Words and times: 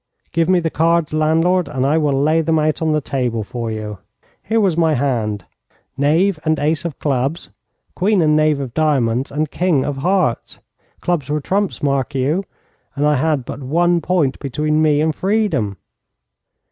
Give 0.31 0.49
me 0.49 0.59
the 0.59 0.71
cards, 0.71 1.13
landlord, 1.13 1.67
and 1.67 1.85
I 1.85 1.99
will 1.99 2.19
lay 2.19 2.41
them 2.41 2.57
out 2.57 2.81
on 2.81 2.91
the 2.91 3.01
table 3.01 3.43
for 3.43 3.69
you. 3.69 3.99
Here 4.41 4.59
was 4.59 4.75
my 4.75 4.95
hand: 4.95 5.45
knave 5.95 6.39
and 6.43 6.57
ace 6.57 6.85
of 6.85 6.97
clubs, 6.97 7.51
queen 7.93 8.19
and 8.19 8.35
knave 8.35 8.59
of 8.59 8.73
diamonds, 8.73 9.31
and 9.31 9.51
king 9.51 9.85
of 9.85 9.97
hearts. 9.97 10.57
Clubs 11.01 11.29
were 11.29 11.39
trumps, 11.39 11.83
mark 11.83 12.15
you, 12.15 12.43
and 12.95 13.05
I 13.05 13.13
had 13.17 13.45
but 13.45 13.61
one 13.61 14.01
point 14.01 14.39
between 14.39 14.81
me 14.81 15.01
and 15.01 15.13
freedom. 15.13 15.77